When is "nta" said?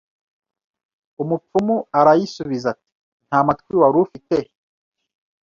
3.27-3.39